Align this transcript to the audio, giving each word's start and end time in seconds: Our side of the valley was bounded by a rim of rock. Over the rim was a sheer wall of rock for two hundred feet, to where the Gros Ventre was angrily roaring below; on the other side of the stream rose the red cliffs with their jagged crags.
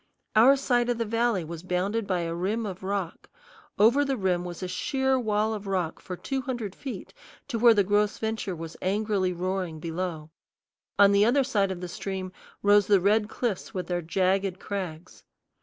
Our 0.35 0.55
side 0.55 0.89
of 0.89 0.97
the 0.97 1.05
valley 1.05 1.43
was 1.43 1.61
bounded 1.61 2.07
by 2.07 2.21
a 2.21 2.33
rim 2.33 2.65
of 2.65 2.81
rock. 2.81 3.29
Over 3.77 4.03
the 4.03 4.17
rim 4.17 4.43
was 4.43 4.63
a 4.63 4.67
sheer 4.67 5.19
wall 5.19 5.53
of 5.53 5.67
rock 5.67 5.99
for 6.01 6.17
two 6.17 6.41
hundred 6.41 6.73
feet, 6.73 7.13
to 7.49 7.59
where 7.59 7.75
the 7.75 7.83
Gros 7.83 8.17
Ventre 8.17 8.55
was 8.55 8.75
angrily 8.81 9.31
roaring 9.31 9.79
below; 9.79 10.31
on 10.97 11.11
the 11.11 11.23
other 11.23 11.43
side 11.43 11.69
of 11.69 11.81
the 11.81 11.87
stream 11.87 12.31
rose 12.63 12.87
the 12.87 12.99
red 12.99 13.29
cliffs 13.29 13.75
with 13.75 13.85
their 13.85 14.01
jagged 14.01 14.59
crags. 14.59 15.23